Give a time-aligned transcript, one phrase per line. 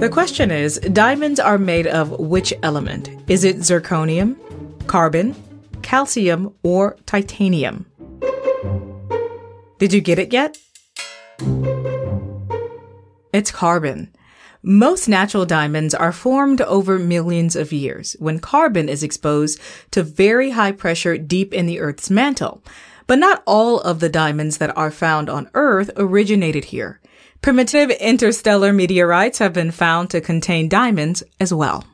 [0.00, 3.10] The question is diamonds are made of which element?
[3.28, 4.36] Is it zirconium,
[4.86, 5.34] carbon,
[5.82, 7.84] calcium, or titanium?
[9.78, 10.56] Did you get it yet?
[13.32, 14.10] It's carbon.
[14.62, 19.60] Most natural diamonds are formed over millions of years when carbon is exposed
[19.90, 22.62] to very high pressure deep in the Earth's mantle.
[23.06, 27.00] But not all of the diamonds that are found on Earth originated here.
[27.42, 31.84] Primitive interstellar meteorites have been found to contain diamonds as well.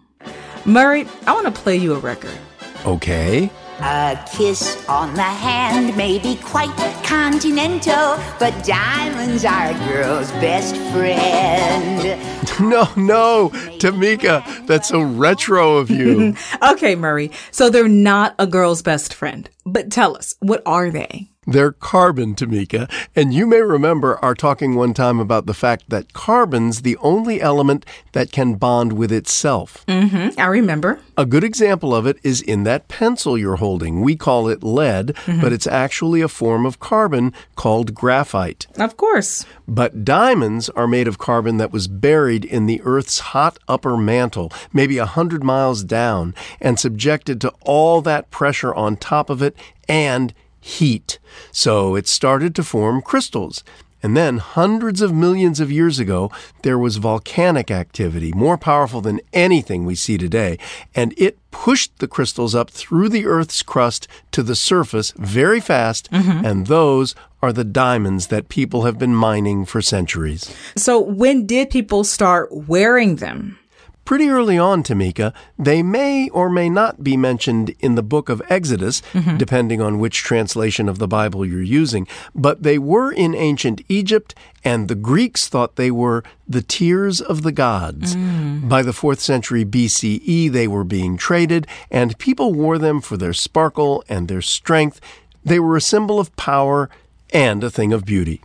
[0.65, 2.37] Murray, I want to play you a record.
[2.85, 3.49] Okay.
[3.79, 10.75] A kiss on the hand may be quite continental, but diamonds are a girl's best
[10.93, 12.21] friend.
[12.59, 16.35] No, no, Tamika, that's so retro of you.
[16.63, 17.31] okay, Murray.
[17.51, 19.51] So they're not a girl's best friend.
[19.67, 21.29] But tell us, what are they?
[21.47, 22.91] They're carbon, Tamika.
[23.15, 27.41] And you may remember our talking one time about the fact that carbon's the only
[27.41, 29.85] element that can bond with itself.
[29.87, 31.01] Mm-hmm, I remember.
[31.17, 34.01] A good example of it is in that pencil you're holding.
[34.01, 35.41] We call it lead, mm-hmm.
[35.41, 38.67] but it's actually a form of carbon called graphite.
[38.77, 39.47] Of course.
[39.69, 44.53] But diamonds are made of carbon that was buried in the Earth's hot upper mantle,
[44.73, 49.57] maybe a hundred miles down, and subjected to all that pressure on top of it
[49.89, 51.19] and heat.
[51.53, 53.63] So it started to form crystals.
[54.03, 56.31] And then, hundreds of millions of years ago,
[56.63, 60.59] there was volcanic activity, more powerful than anything we see today,
[60.95, 66.11] and it pushed the crystals up through the Earth's crust to the surface very fast,
[66.13, 66.45] mm-hmm.
[66.45, 70.55] and those are the diamonds that people have been mining for centuries.
[70.77, 73.59] So, when did people start wearing them?
[74.07, 78.41] Pretty early on, Tamika, they may or may not be mentioned in the book of
[78.49, 79.37] Exodus, mm-hmm.
[79.37, 84.33] depending on which translation of the Bible you're using, but they were in ancient Egypt,
[84.63, 88.15] and the Greeks thought they were the tears of the gods.
[88.15, 88.69] Mm.
[88.69, 93.35] By the 4th century BCE, they were being traded, and people wore them for their
[93.35, 95.01] sparkle and their strength.
[95.45, 96.89] They were a symbol of power
[97.33, 98.41] and a thing of beauty.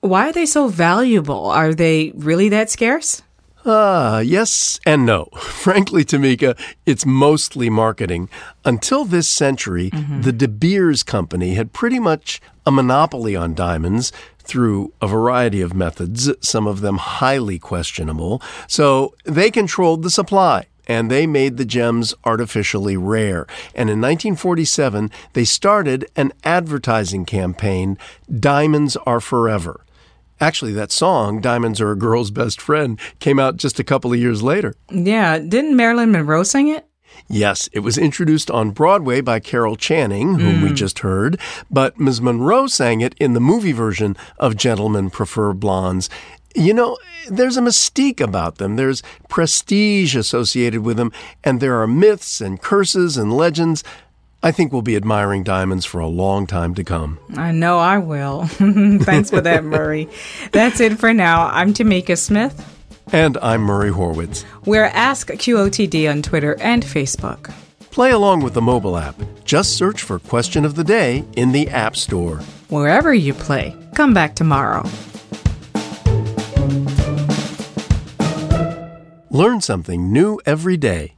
[0.00, 1.46] Why are they so valuable?
[1.46, 3.22] Are they really that scarce?
[3.64, 5.24] Ah, yes and no.
[5.36, 8.28] Frankly, Tamika, it's mostly marketing.
[8.64, 10.22] Until this century, mm-hmm.
[10.22, 15.74] the De Beers Company had pretty much a monopoly on diamonds through a variety of
[15.74, 18.40] methods, some of them highly questionable.
[18.66, 23.46] So they controlled the supply and they made the gems artificially rare.
[23.74, 27.98] And in 1947, they started an advertising campaign,
[28.40, 29.84] Diamonds Are Forever.
[30.40, 34.18] Actually, that song, Diamonds Are a Girl's Best Friend, came out just a couple of
[34.18, 34.74] years later.
[34.90, 35.38] Yeah.
[35.38, 36.88] Didn't Marilyn Monroe sing it?
[37.28, 40.62] Yes, it was introduced on Broadway by Carol Channing, whom mm.
[40.62, 41.38] we just heard,
[41.70, 42.20] but Ms.
[42.20, 46.08] Monroe sang it in the movie version of Gentlemen Prefer Blondes.
[46.54, 46.96] You know,
[47.28, 48.76] there's a mystique about them.
[48.76, 51.12] There's prestige associated with them,
[51.44, 53.84] and there are myths and curses and legends.
[54.40, 57.18] I think we'll be admiring diamonds for a long time to come.
[57.36, 58.46] I know I will.
[58.46, 60.08] Thanks for that, Murray.
[60.52, 61.48] That's it for now.
[61.48, 62.64] I'm Tamika Smith.
[63.12, 64.44] And I'm Murray Horwitz.
[64.64, 67.52] We're Ask QOTD on Twitter and Facebook.
[67.90, 69.16] Play along with the mobile app.
[69.44, 72.36] Just search for Question of the Day in the App Store.
[72.68, 74.88] Wherever you play, come back tomorrow.
[79.30, 81.17] Learn something new every day